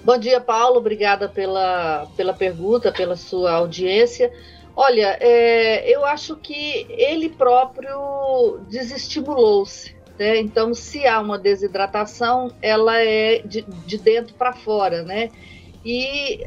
Bom 0.04 0.16
dia, 0.18 0.40
Paulo. 0.40 0.78
Obrigada 0.78 1.28
pela, 1.28 2.06
pela 2.16 2.32
pergunta, 2.32 2.92
pela 2.92 3.16
sua 3.16 3.52
audiência. 3.52 4.32
Olha, 4.78 5.16
é, 5.20 5.88
eu 5.90 6.04
acho 6.04 6.36
que 6.36 6.86
ele 6.90 7.30
próprio 7.30 8.60
desestimulou-se. 8.68 9.96
Né? 10.18 10.38
Então, 10.38 10.74
se 10.74 11.06
há 11.06 11.18
uma 11.18 11.38
desidratação, 11.38 12.52
ela 12.60 13.02
é 13.02 13.38
de, 13.38 13.62
de 13.62 13.96
dentro 13.96 14.34
para 14.34 14.52
fora, 14.52 15.02
né? 15.02 15.30
E 15.84 16.44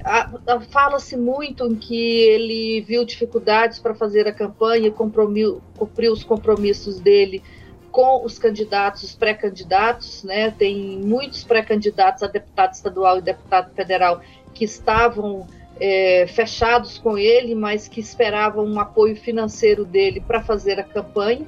fala-se 0.70 1.16
muito 1.16 1.66
em 1.66 1.76
que 1.76 1.96
ele 1.96 2.82
viu 2.82 3.06
dificuldades 3.06 3.80
para 3.80 3.96
fazer 3.96 4.28
a 4.28 4.34
campanha, 4.34 4.92
cumprir 4.92 6.12
os 6.12 6.24
compromissos 6.26 7.00
dele 7.00 7.42
com 7.90 8.26
os 8.26 8.38
candidatos, 8.38 9.04
os 9.04 9.16
pré-candidatos, 9.16 10.24
né? 10.24 10.52
Tem 10.52 11.00
muitos 11.00 11.44
pré-candidatos 11.46 12.22
a 12.22 12.28
deputado 12.28 12.74
estadual 12.74 13.18
e 13.18 13.22
deputado 13.22 13.74
federal 13.74 14.22
que 14.54 14.66
estavam 14.66 15.48
é, 15.80 16.26
fechados 16.28 16.98
com 16.98 17.18
ele, 17.18 17.56
mas 17.56 17.88
que 17.88 18.00
esperavam 18.00 18.66
um 18.66 18.80
apoio 18.80 19.16
financeiro 19.16 19.86
dele 19.86 20.20
para 20.20 20.42
fazer 20.42 20.80
a 20.80 20.84
campanha. 20.84 21.46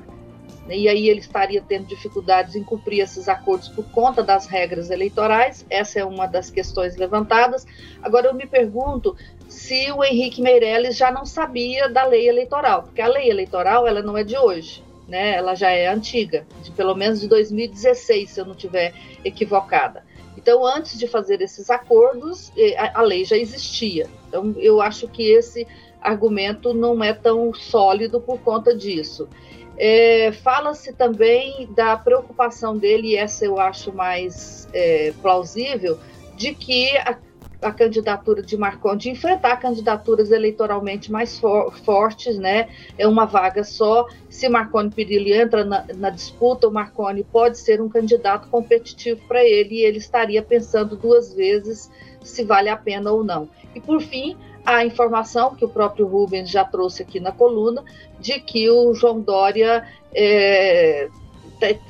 E 0.70 0.88
aí 0.88 1.10
ele 1.10 1.20
estaria 1.20 1.62
tendo 1.62 1.88
dificuldades 1.88 2.56
em 2.56 2.64
cumprir 2.64 3.02
esses 3.02 3.28
acordos 3.28 3.68
por 3.68 3.84
conta 3.92 4.24
das 4.24 4.46
regras 4.48 4.90
eleitorais. 4.90 5.66
Essa 5.70 6.00
é 6.00 6.06
uma 6.06 6.28
das 6.28 6.50
questões 6.50 6.96
levantadas. 6.96 7.66
Agora 8.02 8.28
eu 8.28 8.34
me 8.34 8.46
pergunto 8.46 9.16
se 9.50 9.92
o 9.92 10.04
Henrique 10.04 10.42
Meirelles 10.42 10.96
já 10.96 11.12
não 11.12 11.26
sabia 11.26 11.90
da 11.90 12.06
lei 12.06 12.30
eleitoral, 12.30 12.84
porque 12.84 13.02
a 13.02 13.08
lei 13.08 13.30
eleitoral 13.30 13.86
ela 13.86 14.02
não 14.02 14.18
é 14.18 14.24
de 14.24 14.38
hoje, 14.38 14.82
né? 15.08 15.36
Ela 15.36 15.56
já 15.56 15.72
é 15.72 15.88
antiga, 15.88 16.46
de 16.64 16.72
pelo 16.72 16.96
menos 16.96 17.20
de 17.20 17.28
2016, 17.28 18.30
se 18.30 18.40
eu 18.40 18.46
não 18.46 18.54
estiver 18.54 18.94
equivocada. 19.26 20.06
Então, 20.42 20.66
antes 20.66 20.98
de 20.98 21.08
fazer 21.08 21.40
esses 21.42 21.70
acordos, 21.70 22.52
a 22.94 23.02
lei 23.04 23.24
já 23.24 23.38
existia. 23.38 24.10
Então, 24.28 24.56
eu 24.58 24.82
acho 24.82 25.08
que 25.08 25.32
esse 25.32 25.68
argumento 26.02 26.74
não 26.74 27.04
é 27.04 27.14
tão 27.14 27.54
sólido 27.54 28.20
por 28.20 28.40
conta 28.40 28.76
disso. 28.76 29.30
É, 29.78 30.32
Fala-se 30.32 30.94
também 30.94 31.70
da 31.76 31.96
preocupação 31.96 32.76
dele, 32.76 33.10
e 33.10 33.16
essa 33.16 33.46
eu 33.46 33.60
acho 33.60 33.94
mais 33.94 34.68
é, 34.74 35.14
plausível, 35.22 36.00
de 36.36 36.56
que 36.56 36.90
a, 36.98 37.18
a, 37.62 37.72
candidatura 37.72 38.41
de 38.41 38.58
Marconi, 38.58 38.98
de 38.98 39.10
enfrentar 39.10 39.58
candidaturas 39.58 40.32
eleitoralmente 40.32 41.12
mais 41.12 41.39
for, 41.39 41.74
fortes, 41.80 42.38
né? 42.38 42.70
É 42.98 43.08
uma 43.08 43.25
vaga 43.25 43.63
só. 43.63 44.08
Se 44.30 44.48
Marconi 44.50 44.89
Perillo 44.89 45.34
entra 45.34 45.63
na, 45.63 45.86
na 45.96 46.10
disputa, 46.10 46.68
o 46.68 46.72
Marconi 46.72 47.24
pode 47.24 47.58
ser 47.58 47.82
um 47.82 47.89
candidato 47.89 48.48
competitivo 48.50 49.22
para 49.27 49.44
ele, 49.44 49.75
e 49.75 49.86
ele 49.86 49.98
estaria 49.98 50.41
pensando 50.41 50.96
duas 50.96 51.34
vezes 51.34 51.89
se 52.24 52.44
vale 52.44 52.70
a 52.70 52.77
pena 52.77 53.12
ou 53.12 53.24
não. 53.24 53.50
E 53.74 53.80
por 53.80 54.01
fim, 54.01 54.38
a 54.65 54.86
informação 54.86 55.56
que 55.56 55.65
o 55.65 55.70
próprio 55.70 56.06
Rubens 56.06 56.50
já 56.50 56.63
trouxe 56.63 57.01
aqui 57.01 57.20
na 57.20 57.32
coluna 57.32 57.84
de 58.20 58.39
que 58.39 58.70
o 58.70 58.94
João 58.94 59.20
Dória 59.20 59.84
é, 60.13 61.10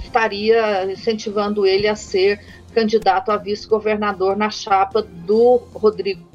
estaria 0.03 0.91
incentivando 0.91 1.65
ele 1.65 1.87
a 1.87 1.95
ser 1.95 2.39
candidato 2.73 3.31
a 3.31 3.37
vice-governador 3.37 4.35
na 4.35 4.49
chapa 4.49 5.01
do 5.01 5.57
Rodrigo, 5.73 6.27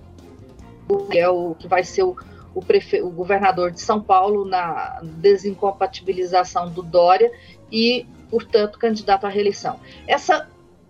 que 1.11 1.19
é 1.19 1.29
o 1.29 1.55
que 1.55 1.67
vai 1.67 1.83
ser 1.83 2.05
o, 2.05 2.17
o, 2.55 2.63
prefe... 2.63 3.01
o 3.01 3.11
governador 3.11 3.71
de 3.71 3.81
São 3.81 4.01
Paulo 4.01 4.45
na 4.45 5.01
desincompatibilização 5.03 6.71
do 6.71 6.83
Dória 6.83 7.33
e, 7.71 8.07
portanto, 8.31 8.79
candidato 8.79 9.27
à 9.27 9.29
reeleição. 9.29 9.81
Essa 10.07 10.49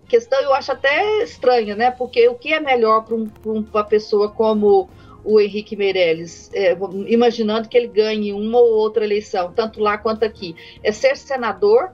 questão 0.08 0.40
eu 0.40 0.52
acho 0.54 0.72
até 0.72 1.22
estranha, 1.22 1.74
né? 1.74 1.90
Porque 1.90 2.28
o 2.28 2.34
que 2.34 2.52
é 2.52 2.60
melhor 2.60 3.04
para 3.04 3.14
um, 3.14 3.28
uma 3.44 3.84
pessoa 3.84 4.28
como 4.28 4.88
o 5.24 5.40
Henrique 5.40 5.74
Meirelles, 5.74 6.48
é, 6.54 6.76
imaginando 7.08 7.68
que 7.68 7.76
ele 7.76 7.88
ganhe 7.88 8.32
uma 8.32 8.60
ou 8.60 8.74
outra 8.74 9.04
eleição, 9.04 9.52
tanto 9.52 9.80
lá 9.80 9.98
quanto 9.98 10.24
aqui, 10.24 10.54
é 10.84 10.92
ser 10.92 11.16
senador 11.16 11.90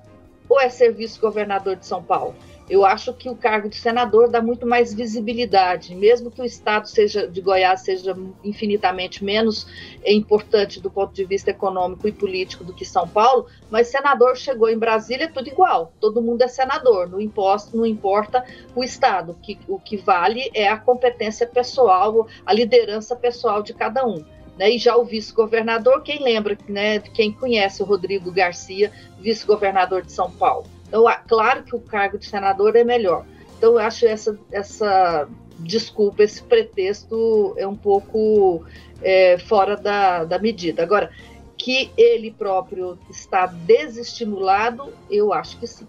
ou 0.46 0.60
é 0.60 0.68
ser 0.68 0.92
vice-governador 0.92 1.76
de 1.76 1.86
São 1.86 2.02
Paulo? 2.02 2.34
Eu 2.72 2.86
acho 2.86 3.12
que 3.12 3.28
o 3.28 3.36
cargo 3.36 3.68
de 3.68 3.76
senador 3.76 4.30
dá 4.30 4.40
muito 4.40 4.66
mais 4.66 4.94
visibilidade, 4.94 5.94
mesmo 5.94 6.30
que 6.30 6.40
o 6.40 6.44
estado 6.44 6.88
seja 6.88 7.28
de 7.28 7.38
Goiás 7.38 7.82
seja 7.82 8.16
infinitamente 8.42 9.22
menos 9.22 9.66
importante 10.06 10.80
do 10.80 10.90
ponto 10.90 11.12
de 11.12 11.22
vista 11.22 11.50
econômico 11.50 12.08
e 12.08 12.12
político 12.12 12.64
do 12.64 12.72
que 12.72 12.86
São 12.86 13.06
Paulo, 13.06 13.46
mas 13.70 13.88
senador 13.88 14.38
chegou 14.38 14.70
em 14.70 14.78
Brasília 14.78 15.26
é 15.26 15.28
tudo 15.28 15.48
igual, 15.48 15.92
todo 16.00 16.22
mundo 16.22 16.40
é 16.40 16.48
senador, 16.48 17.10
não, 17.10 17.20
imposto, 17.20 17.76
não 17.76 17.84
importa 17.84 18.42
o 18.74 18.82
estado, 18.82 19.36
que, 19.42 19.58
o 19.68 19.78
que 19.78 19.98
vale 19.98 20.50
é 20.54 20.66
a 20.66 20.78
competência 20.78 21.46
pessoal, 21.46 22.26
a 22.46 22.54
liderança 22.54 23.14
pessoal 23.14 23.62
de 23.62 23.74
cada 23.74 24.06
um. 24.06 24.24
Né, 24.56 24.70
e 24.70 24.78
já 24.78 24.96
o 24.96 25.04
vice-governador, 25.04 26.02
quem 26.02 26.22
lembra, 26.22 26.56
né, 26.66 27.00
quem 27.00 27.30
conhece 27.30 27.82
o 27.82 27.86
Rodrigo 27.86 28.32
Garcia, 28.32 28.90
vice-governador 29.18 30.00
de 30.00 30.12
São 30.12 30.30
Paulo? 30.30 30.64
Então, 30.92 31.06
claro 31.26 31.62
que 31.62 31.74
o 31.74 31.80
cargo 31.80 32.18
de 32.18 32.26
senador 32.26 32.76
é 32.76 32.84
melhor. 32.84 33.24
Então, 33.56 33.72
eu 33.72 33.78
acho 33.78 34.04
essa, 34.04 34.38
essa 34.50 35.26
desculpa, 35.58 36.22
esse 36.22 36.42
pretexto 36.42 37.54
é 37.56 37.66
um 37.66 37.74
pouco 37.74 38.62
é, 39.00 39.38
fora 39.38 39.74
da, 39.74 40.24
da 40.24 40.38
medida. 40.38 40.82
Agora, 40.82 41.10
que 41.56 41.90
ele 41.96 42.30
próprio 42.30 42.98
está 43.08 43.46
desestimulado, 43.46 44.92
eu 45.10 45.32
acho 45.32 45.58
que 45.58 45.66
sim. 45.66 45.88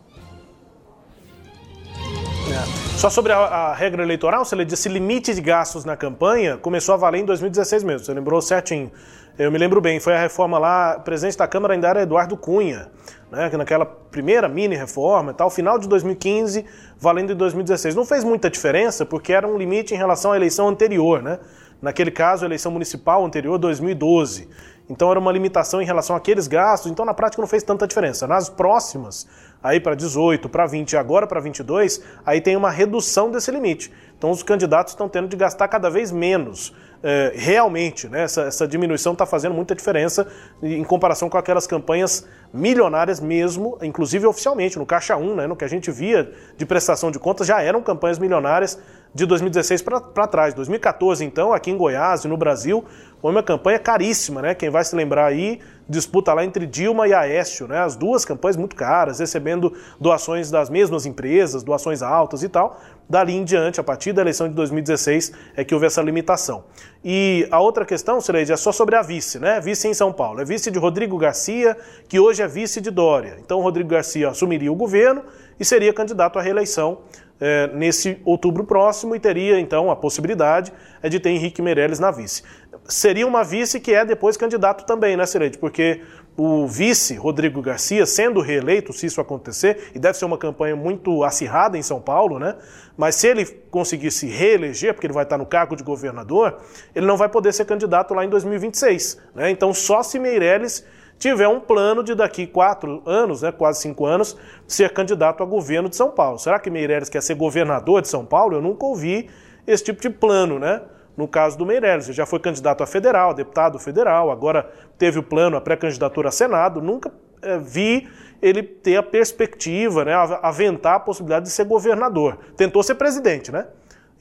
É. 2.50 2.98
Só 2.98 3.10
sobre 3.10 3.34
a, 3.34 3.40
a, 3.40 3.74
regra 3.74 4.04
eleitoral, 4.04 4.46
você 4.46 4.64
disse 4.64 4.88
limite 4.88 5.34
de 5.34 5.42
gastos 5.42 5.84
na 5.84 5.98
campanha 5.98 6.56
começou 6.56 6.94
a 6.94 6.98
valer 6.98 7.20
em 7.22 7.26
2016 7.26 7.84
mesmo, 7.84 8.06
você 8.06 8.14
lembrou 8.14 8.42
certinho. 8.42 8.90
Eu 9.38 9.52
me 9.52 9.58
lembro 9.58 9.82
bem, 9.82 10.00
foi 10.00 10.14
a 10.14 10.20
reforma 10.22 10.60
lá, 10.60 11.00
presidente 11.00 11.38
da 11.38 11.48
Câmara 11.48 11.74
ainda 11.74 11.88
era 11.88 12.04
Eduardo 12.04 12.38
Cunha, 12.38 12.92
né, 13.34 13.50
que 13.50 13.58
naquela 13.58 13.84
primeira 13.84 14.48
mini 14.48 14.76
reforma 14.76 15.32
e 15.32 15.34
tal, 15.34 15.50
final 15.50 15.80
de 15.80 15.88
2015, 15.88 16.64
valendo 17.00 17.34
em 17.34 17.36
2016. 17.36 17.96
Não 17.96 18.06
fez 18.06 18.24
muita 18.24 18.48
diferença, 18.48 19.06
porque 19.06 19.34
era 19.34 19.48
um 19.48 19.58
limite 19.58 19.94
em 19.94 19.98
relação 19.98 20.32
à 20.32 20.36
eleição 20.36 20.70
anterior, 20.70 21.22
né? 21.22 21.40
Naquele 21.82 22.12
caso, 22.12 22.46
a 22.46 22.48
eleição 22.48 22.72
municipal 22.72 23.26
anterior, 23.26 23.58
2012. 23.58 24.48
Então 24.88 25.10
era 25.10 25.20
uma 25.20 25.32
limitação 25.32 25.82
em 25.82 25.86
relação 25.86 26.16
àqueles 26.16 26.48
gastos, 26.48 26.92
então 26.92 27.04
na 27.06 27.14
prática 27.14 27.42
não 27.42 27.48
fez 27.48 27.64
tanta 27.64 27.88
diferença. 27.88 28.28
Nas 28.28 28.50
próximas, 28.50 29.28
aí 29.64 29.80
para 29.80 29.96
18, 29.96 30.48
para 30.48 30.68
20 30.68 30.92
e 30.92 30.98
agora 30.98 31.26
para 31.26 31.40
22, 31.40 32.04
aí 32.24 32.40
tem 32.40 32.56
uma 32.56 32.70
redução 32.70 33.32
desse 33.32 33.50
limite. 33.50 33.92
Então 34.16 34.30
os 34.30 34.44
candidatos 34.44 34.94
estão 34.94 35.10
tendo 35.10 35.28
de 35.28 35.36
gastar 35.36 35.68
cada 35.68 35.90
vez 35.90 36.12
menos 36.12 36.74
é, 37.04 37.34
realmente, 37.36 38.08
né, 38.08 38.24
essa, 38.24 38.44
essa 38.44 38.66
diminuição 38.66 39.12
está 39.12 39.26
fazendo 39.26 39.54
muita 39.54 39.76
diferença 39.76 40.26
em 40.62 40.84
comparação 40.86 41.30
com 41.30 41.38
aquelas 41.38 41.68
campanhas 41.68 42.26
milionárias 42.54 43.20
mesmo, 43.20 43.78
inclusive 43.82 44.26
oficialmente, 44.26 44.80
no 44.80 44.86
Caixa 44.86 45.18
1, 45.18 45.36
né, 45.36 45.48
no 45.48 45.56
que 45.56 45.66
a 45.66 45.68
gente 45.68 45.92
via 45.92 46.32
de 46.56 46.66
prestação 46.66 47.12
de 47.12 47.20
contas, 47.20 47.46
já 47.46 47.62
eram 47.62 47.82
campanhas 47.84 48.18
milionárias 48.18 48.80
de 49.14 49.26
2016 49.26 49.82
para 49.82 50.28
trás. 50.28 50.54
2014, 50.54 51.24
então, 51.24 51.54
aqui 51.54 51.70
em 51.70 51.78
Goiás 51.78 52.26
e 52.26 52.28
no 52.28 52.36
Brasil, 52.36 52.84
foi 53.22 53.32
uma 53.32 53.44
campanha 53.44 53.80
caríssima, 53.80 54.42
né? 54.42 54.54
Quem 54.54 54.70
vai 54.70 54.84
se 54.84 54.96
lembrar 54.96 55.26
aí, 55.26 55.60
disputa 55.88 56.34
lá 56.34 56.44
entre 56.44 56.66
Dilma 56.66 57.08
e 57.08 57.14
Aécio, 57.14 57.68
né? 57.68 57.80
As 57.80 57.96
duas 57.96 58.26
campanhas 58.26 58.58
muito 58.58 58.76
caras, 58.76 59.20
recebendo 59.20 59.72
doações 60.00 60.52
das 60.52 60.70
mesmas 60.70 61.06
empresas, 61.06 61.64
doações 61.64 62.02
altas 62.02 62.44
e 62.44 62.50
tal. 62.50 62.82
Dali 63.08 63.34
em 63.34 63.44
diante, 63.44 63.80
a 63.80 63.84
partir 63.84 64.12
da 64.12 64.22
eleição 64.22 64.50
de 64.50 64.56
2016, 64.56 65.32
é 65.56 65.64
que 65.64 65.74
houve 65.74 65.86
essa 65.86 66.02
limitação. 66.02 66.66
E 67.04 67.48
a 67.52 67.62
outra 67.62 67.86
questão, 67.86 68.20
Sileide, 68.20 68.52
é 68.52 68.58
só 68.58 68.72
sobre 68.72 68.96
a 68.96 69.02
vice, 69.02 69.40
né? 69.40 69.62
Vice 69.62 69.88
em 69.88 69.94
São 69.94 70.12
Paulo. 70.12 70.42
É 70.42 70.46
vice 70.46 70.70
de 70.70 70.80
Rodrigo 70.80 71.18
Garcia, 71.18 71.78
que 72.10 72.20
hoje 72.20 72.42
é 72.42 72.48
vice 72.48 72.82
de 72.82 72.92
Dória. 72.92 73.38
Então, 73.40 73.62
Rodrigo 73.62 73.90
Garcia 73.90 74.30
assumiria 74.30 74.72
o 74.72 74.76
governo 74.76 75.24
e 75.60 75.64
seria 75.64 75.94
candidato 75.94 76.40
à 76.40 76.42
reeleição 76.42 77.00
é, 77.46 77.68
nesse 77.74 78.22
outubro 78.24 78.64
próximo 78.64 79.14
e 79.14 79.20
teria 79.20 79.60
então 79.60 79.92
a 79.92 79.98
possibilidade 79.98 80.72
é 81.02 81.10
de 81.10 81.20
ter 81.20 81.30
Henrique 81.32 81.62
Meirelles 81.62 82.00
na 82.00 82.10
vice. 82.10 82.42
Seria 82.88 83.28
uma 83.28 83.44
vice 83.44 83.82
que 83.82 83.94
é 83.94 84.06
depois 84.06 84.38
candidato 84.38 84.86
também, 84.86 85.18
né, 85.18 85.26
Cileide? 85.26 85.58
Porque 85.58 86.02
o 86.38 86.66
vice, 86.66 87.16
Rodrigo 87.16 87.62
Garcia, 87.62 88.06
sendo 88.06 88.40
reeleito, 88.40 88.94
se 88.94 89.08
isso 89.08 89.20
acontecer, 89.20 89.92
e 89.94 90.00
deve 90.00 90.18
ser 90.18 90.24
uma 90.24 90.38
campanha 90.38 90.76
muito 90.76 91.22
acirrada 91.22 91.78
em 91.78 91.82
São 91.82 92.00
Paulo, 92.00 92.40
né? 92.40 92.56
Mas 92.96 93.16
se 93.16 93.28
ele 93.28 93.46
conseguir 93.70 94.12
se 94.12 94.28
reeleger, 94.28 94.94
porque 94.94 95.06
ele 95.06 95.14
vai 95.14 95.24
estar 95.24 95.38
no 95.38 95.46
cargo 95.46 95.76
de 95.76 95.84
governador, 95.84 96.62
ele 96.96 97.06
não 97.06 97.18
vai 97.18 97.28
poder 97.28 97.52
ser 97.54 97.66
candidato 97.66 98.14
lá 98.14 98.24
em 98.24 98.30
2026. 98.30 99.20
Né? 99.36 99.50
Então, 99.50 99.74
só 99.74 100.02
se 100.02 100.18
Meirelles 100.18 100.86
tiver 101.18 101.48
um 101.48 101.60
plano 101.60 102.04
de 102.04 102.14
daqui 102.16 102.46
quatro 102.46 103.02
anos, 103.06 103.42
né, 103.42 103.52
quase 103.52 103.82
cinco 103.82 104.06
anos, 104.06 104.38
ser 104.68 104.92
candidato 104.92 105.42
a 105.42 105.46
governo 105.46 105.90
de 105.90 105.96
São 105.96 106.12
Paulo. 106.12 106.38
Será 106.38 106.60
que 106.60 106.70
Meirelles 106.70 107.10
quer 107.10 107.22
ser 107.22 107.36
governador 107.36 108.02
de 108.02 108.08
São 108.08 108.26
Paulo? 108.26 108.56
Eu 108.56 108.62
nunca 108.62 108.86
ouvi 108.86 109.30
esse 109.66 109.84
tipo 109.84 110.02
de 110.02 110.10
plano, 110.10 110.60
né? 110.60 110.82
No 111.16 111.28
caso 111.28 111.58
do 111.58 111.66
Meirelles, 111.66 112.08
ele 112.08 112.16
já 112.16 112.26
foi 112.26 112.40
candidato 112.40 112.82
a 112.82 112.88
federal, 112.88 113.30
a 113.30 113.34
deputado 113.34 113.78
federal, 113.78 114.32
agora 114.32 114.70
teve 114.98 115.20
o 115.20 115.24
plano, 115.24 115.56
a 115.56 115.62
pré-candidatura 115.62 116.30
a 116.30 116.32
Senado. 116.32 116.82
Nunca 116.82 117.12
é, 117.42 117.58
vi 117.58 118.10
ele 118.42 118.64
ter 118.64 118.98
a 118.98 119.04
perspectiva, 119.04 120.04
né, 120.04 120.14
aventar 120.42 120.96
a 120.96 121.00
possibilidade 121.00 121.46
de 121.46 121.52
ser 121.52 121.66
governador. 121.66 122.38
Tentou 122.58 122.84
ser 122.84 122.96
presidente, 122.96 123.52
né? 123.52 123.68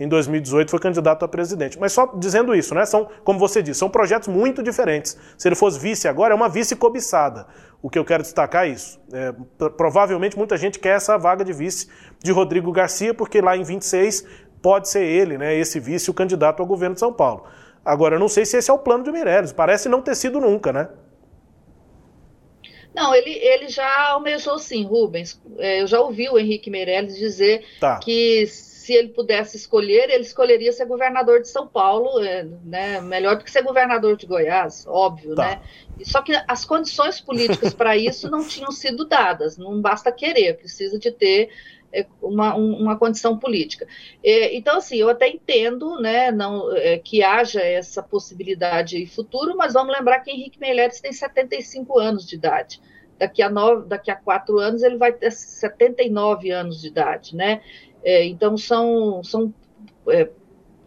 Em 0.03 0.09
2018 0.09 0.71
foi 0.71 0.81
candidato 0.81 1.25
a 1.25 1.29
presidente. 1.29 1.79
Mas 1.79 1.93
só 1.93 2.07
dizendo 2.17 2.55
isso, 2.55 2.75
né? 2.75 2.85
São, 2.85 3.09
como 3.25 3.39
você 3.39 3.63
disse, 3.63 3.79
são 3.79 3.89
projetos 3.89 4.29
muito 4.29 4.63
diferentes. 4.63 5.17
Se 5.39 5.47
ele 5.47 5.55
fosse 5.55 5.79
vice 5.79 6.09
agora, 6.09 6.35
é 6.35 6.37
uma 6.37 6.49
vice 6.49 6.75
cobiçada. 6.75 7.47
O 7.81 7.89
que 7.89 7.99
eu 7.99 8.05
quero 8.05 8.23
destacar 8.23 8.67
é 8.67 8.71
isso. 8.71 9.01
É, 9.13 9.33
provavelmente 9.77 10.37
muita 10.37 10.57
gente 10.57 10.79
quer 10.79 10.97
essa 10.97 11.17
vaga 11.17 11.45
de 11.45 11.53
vice 11.53 11.89
de 12.23 12.33
Rodrigo 12.33 12.73
Garcia, 12.73 13.15
porque 13.15 13.41
lá 13.41 13.57
em 13.57 13.63
26 13.63 14.27
pode 14.61 14.89
ser 14.89 15.05
ele, 15.05 15.37
né, 15.37 15.55
esse 15.57 15.81
vice, 15.81 16.11
o 16.11 16.15
candidato 16.15 16.61
ao 16.61 16.67
governo 16.67 16.95
de 16.95 17.01
São 17.01 17.13
Paulo. 17.13 17.45
Agora, 17.85 18.15
eu 18.15 18.21
não 18.21 18.29
sei 18.29 18.45
se 18.45 18.57
esse 18.57 18.71
é 18.71 18.75
o 18.75 18.79
plano 18.79 19.03
de 19.03 19.11
Meirelles. 19.11 19.53
Parece 19.53 19.89
não 19.89 20.01
ter 20.01 20.15
sido 20.15 20.41
nunca, 20.41 20.73
né? 20.73 20.89
Não, 22.95 23.15
ele, 23.15 23.31
ele 23.31 23.69
já 23.69 24.11
almejou 24.11 24.59
sim, 24.59 24.85
Rubens. 24.85 25.41
É, 25.59 25.83
eu 25.83 25.87
já 25.87 26.01
ouvi 26.01 26.29
o 26.29 26.39
Henrique 26.39 26.71
Meirelles 26.71 27.17
dizer 27.17 27.65
tá. 27.81 27.99
que 27.99 28.47
se 28.83 28.93
ele 28.93 29.11
pudesse 29.11 29.57
escolher, 29.57 30.11
ele 30.11 30.25
escolheria 30.25 30.73
ser 30.73 30.87
governador 30.87 31.41
de 31.41 31.49
São 31.49 31.69
Paulo, 31.69 32.21
é, 32.21 32.43
né? 32.65 33.01
Melhor 33.01 33.37
do 33.37 33.45
que 33.45 33.51
ser 33.51 33.63
governador 33.63 34.17
de 34.17 34.27
Goiás, 34.27 34.85
óbvio, 34.89 35.37
tá. 35.37 35.47
né? 35.47 35.63
Só 36.03 36.21
que 36.21 36.33
as 36.49 36.65
condições 36.65 37.21
políticas 37.21 37.73
para 37.73 37.97
isso 37.97 38.29
não 38.29 38.45
tinham 38.45 38.73
sido 38.73 39.05
dadas. 39.05 39.57
Não 39.57 39.81
basta 39.81 40.11
querer, 40.11 40.57
precisa 40.59 40.99
de 40.99 41.13
ter 41.13 41.51
é, 41.93 42.05
uma, 42.21 42.57
uma 42.57 42.99
condição 42.99 43.39
política. 43.39 43.87
É, 44.23 44.53
então, 44.57 44.79
assim, 44.79 44.97
eu 44.97 45.09
até 45.09 45.29
entendo 45.29 46.01
né, 46.01 46.33
não, 46.33 46.65
que 47.05 47.23
haja 47.23 47.61
essa 47.61 48.03
possibilidade 48.03 49.01
em 49.01 49.07
futuro, 49.07 49.57
mas 49.57 49.75
vamos 49.75 49.97
lembrar 49.97 50.19
que 50.21 50.31
Henrique 50.33 50.59
Meirelles 50.59 51.01
tem 51.01 51.13
75 51.13 52.01
anos 52.01 52.27
de 52.27 52.35
idade. 52.35 52.81
Daqui 53.17 53.41
a, 53.41 53.49
nove, 53.49 53.87
daqui 53.87 54.11
a 54.11 54.17
quatro 54.17 54.59
anos 54.59 54.83
ele 54.83 54.97
vai 54.97 55.13
ter 55.13 55.31
79 55.31 56.51
anos 56.51 56.81
de 56.81 56.89
idade, 56.89 57.37
né? 57.37 57.63
É, 58.05 58.25
então, 58.25 58.57
são, 58.57 59.23
são 59.23 59.55
é, 60.09 60.29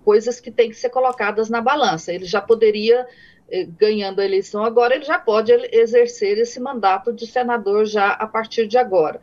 coisas 0.03 0.39
que 0.39 0.51
têm 0.51 0.69
que 0.69 0.75
ser 0.75 0.89
colocadas 0.89 1.49
na 1.49 1.61
balança. 1.61 2.13
Ele 2.13 2.25
já 2.25 2.41
poderia, 2.41 3.07
é, 3.49 3.65
ganhando 3.65 4.19
a 4.19 4.25
eleição 4.25 4.63
agora, 4.63 4.95
ele 4.95 5.05
já 5.05 5.17
pode 5.17 5.51
exercer 5.71 6.37
esse 6.37 6.59
mandato 6.59 7.11
de 7.11 7.25
senador 7.25 7.85
já 7.85 8.09
a 8.11 8.27
partir 8.27 8.67
de 8.67 8.77
agora. 8.77 9.19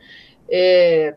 É, 0.49 1.15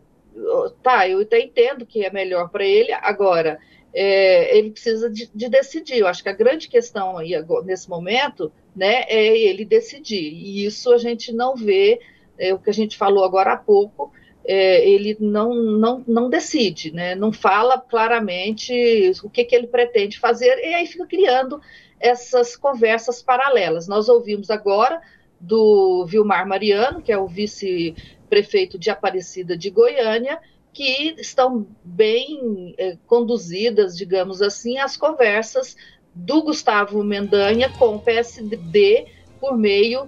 tá, 0.83 1.07
eu 1.07 1.21
até 1.21 1.39
entendo 1.39 1.85
que 1.85 2.05
é 2.05 2.11
melhor 2.11 2.49
para 2.49 2.65
ele, 2.65 2.91
agora, 2.91 3.59
é, 3.93 4.57
ele 4.57 4.71
precisa 4.71 5.09
de, 5.09 5.29
de, 5.33 5.49
decidir. 5.49 5.99
Eu 5.99 6.07
acho 6.07 6.21
que 6.21 6.29
a 6.29 6.33
grande 6.33 6.67
questão 6.67 7.17
aí, 7.17 7.31
nesse 7.63 7.89
momento 7.89 8.51
né, 8.75 9.03
é 9.07 9.37
ele 9.37 9.63
decidir, 9.63 10.33
e 10.33 10.65
isso 10.65 10.93
a 10.93 10.97
gente 10.97 11.31
não 11.31 11.55
vê, 11.55 11.99
é, 12.37 12.53
o 12.53 12.59
que 12.59 12.69
a 12.69 12.73
gente 12.73 12.97
falou 12.97 13.23
agora 13.23 13.53
há 13.53 13.57
pouco, 13.57 14.11
é, 14.47 14.87
ele 14.87 15.17
não, 15.19 15.53
não, 15.53 16.03
não 16.07 16.29
decide, 16.29 16.91
né? 16.91 17.15
não 17.15 17.31
fala 17.31 17.79
claramente 17.79 19.11
o 19.23 19.29
que, 19.29 19.43
que 19.43 19.55
ele 19.55 19.67
pretende 19.67 20.19
fazer, 20.19 20.57
e 20.59 20.73
aí 20.73 20.85
fica 20.85 21.05
criando 21.07 21.59
essas 21.99 22.55
conversas 22.55 23.21
paralelas. 23.21 23.87
Nós 23.87 24.07
ouvimos 24.07 24.49
agora 24.49 25.01
do 25.39 26.05
Vilmar 26.07 26.47
Mariano, 26.47 27.01
que 27.01 27.11
é 27.11 27.17
o 27.17 27.27
vice-prefeito 27.27 28.77
de 28.77 28.89
Aparecida 28.89 29.57
de 29.57 29.69
Goiânia, 29.69 30.39
que 30.71 31.15
estão 31.17 31.65
bem 31.83 32.75
é, 32.77 32.97
conduzidas, 33.07 33.97
digamos 33.97 34.41
assim, 34.41 34.77
as 34.77 34.97
conversas 34.97 35.75
do 36.13 36.43
Gustavo 36.43 37.03
Mendanha 37.03 37.69
com 37.69 37.95
o 37.95 37.99
PSD 37.99 39.05
por 39.39 39.57
meio 39.57 40.05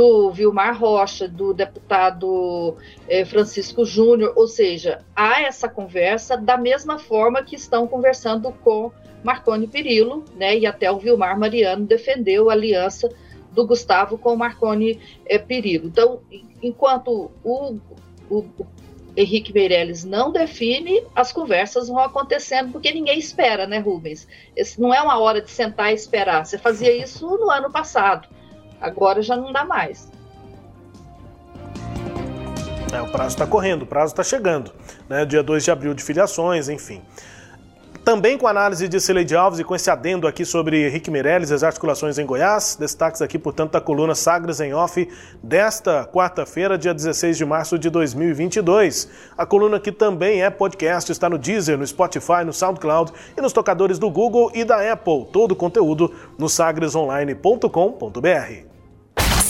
do 0.00 0.30
Vilmar 0.30 0.80
Rocha, 0.80 1.28
do 1.28 1.52
deputado 1.52 2.74
eh, 3.06 3.22
Francisco 3.26 3.84
Júnior, 3.84 4.32
ou 4.34 4.48
seja, 4.48 5.04
há 5.14 5.42
essa 5.42 5.68
conversa 5.68 6.38
da 6.38 6.56
mesma 6.56 6.98
forma 6.98 7.42
que 7.42 7.54
estão 7.54 7.86
conversando 7.86 8.50
com 8.64 8.90
Marconi 9.22 9.66
Perillo, 9.66 10.24
né, 10.36 10.56
e 10.56 10.64
até 10.64 10.90
o 10.90 10.98
Vilmar 10.98 11.38
Mariano 11.38 11.84
defendeu 11.84 12.48
a 12.48 12.54
aliança 12.54 13.10
do 13.52 13.66
Gustavo 13.66 14.16
com 14.16 14.34
Marconi 14.34 14.98
eh, 15.26 15.38
Perillo. 15.38 15.88
Então, 15.88 16.20
enquanto 16.62 17.30
o, 17.44 17.76
o 18.30 18.44
Henrique 19.14 19.52
Meirelles 19.52 20.02
não 20.02 20.32
define, 20.32 21.02
as 21.14 21.30
conversas 21.30 21.88
vão 21.88 21.98
acontecendo, 21.98 22.72
porque 22.72 22.90
ninguém 22.90 23.18
espera, 23.18 23.66
né, 23.66 23.78
Rubens? 23.78 24.26
Esse 24.56 24.80
não 24.80 24.94
é 24.94 25.02
uma 25.02 25.18
hora 25.18 25.42
de 25.42 25.50
sentar 25.50 25.92
e 25.92 25.94
esperar. 25.94 26.46
Você 26.46 26.56
fazia 26.56 26.90
isso 26.90 27.26
no 27.36 27.50
ano 27.50 27.70
passado. 27.70 28.39
Agora 28.80 29.22
já 29.22 29.36
não 29.36 29.52
dá 29.52 29.64
mais. 29.64 30.10
É, 32.92 33.00
o 33.00 33.06
prazo 33.06 33.36
está 33.36 33.46
correndo, 33.46 33.82
o 33.82 33.86
prazo 33.86 34.12
está 34.12 34.24
chegando. 34.24 34.72
Né? 35.08 35.24
Dia 35.24 35.42
2 35.42 35.64
de 35.64 35.70
abril 35.70 35.94
de 35.94 36.02
filiações, 36.02 36.68
enfim. 36.68 37.00
Também 38.04 38.38
com 38.38 38.48
análise 38.48 38.88
de 38.88 38.98
Cileide 38.98 39.36
Alves 39.36 39.60
e 39.60 39.64
com 39.64 39.74
esse 39.74 39.90
adendo 39.90 40.26
aqui 40.26 40.44
sobre 40.44 40.86
Henrique 40.86 41.10
Meirelles 41.10 41.50
e 41.50 41.54
as 41.54 41.62
articulações 41.62 42.18
em 42.18 42.24
Goiás. 42.24 42.76
Destaques 42.80 43.20
aqui, 43.20 43.38
portanto, 43.38 43.72
da 43.72 43.80
coluna 43.80 44.14
Sagres 44.14 44.58
em 44.58 44.72
Off 44.72 45.06
desta 45.42 46.06
quarta-feira, 46.06 46.78
dia 46.78 46.94
16 46.94 47.36
de 47.36 47.44
março 47.44 47.78
de 47.78 47.90
2022. 47.90 49.08
A 49.36 49.44
coluna 49.44 49.78
que 49.78 49.92
também 49.92 50.42
é 50.42 50.48
podcast 50.48 51.12
está 51.12 51.28
no 51.28 51.36
Deezer, 51.36 51.76
no 51.76 51.86
Spotify, 51.86 52.42
no 52.44 52.54
SoundCloud 52.54 53.12
e 53.36 53.40
nos 53.40 53.52
tocadores 53.52 53.98
do 53.98 54.10
Google 54.10 54.50
e 54.54 54.64
da 54.64 54.92
Apple. 54.92 55.26
Todo 55.30 55.52
o 55.52 55.56
conteúdo 55.56 56.10
no 56.38 56.48
sagresonline.com.br. 56.48 58.69